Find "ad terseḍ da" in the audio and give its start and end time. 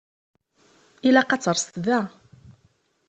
1.31-1.99